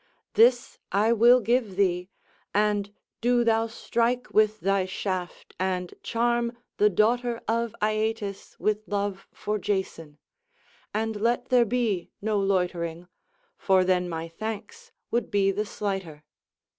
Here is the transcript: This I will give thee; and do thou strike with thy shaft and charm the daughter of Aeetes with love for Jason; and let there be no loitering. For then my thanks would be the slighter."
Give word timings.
This 0.33 0.79
I 0.91 1.13
will 1.13 1.39
give 1.41 1.75
thee; 1.75 2.09
and 2.55 2.91
do 3.21 3.43
thou 3.43 3.67
strike 3.67 4.33
with 4.33 4.61
thy 4.61 4.87
shaft 4.87 5.53
and 5.59 5.93
charm 6.01 6.53
the 6.77 6.89
daughter 6.89 7.39
of 7.47 7.75
Aeetes 7.83 8.55
with 8.59 8.87
love 8.87 9.27
for 9.31 9.59
Jason; 9.59 10.17
and 10.91 11.21
let 11.21 11.49
there 11.49 11.65
be 11.65 12.09
no 12.19 12.39
loitering. 12.39 13.09
For 13.57 13.83
then 13.83 14.09
my 14.09 14.27
thanks 14.27 14.91
would 15.11 15.29
be 15.29 15.51
the 15.51 15.65
slighter." 15.67 16.23